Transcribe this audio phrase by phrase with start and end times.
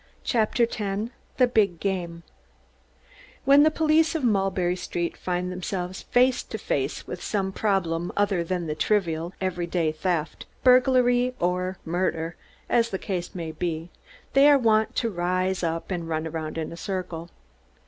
[0.23, 2.23] CHAPTER X THE BIG GAME
[3.45, 8.43] When the police of Mulberry Street find themselves face to face with some problem other
[8.43, 12.35] than the trivial, every day theft, burglary or murder,
[12.67, 13.91] as the case may be,
[14.33, 17.29] they are wont to rise up and run around in a circle.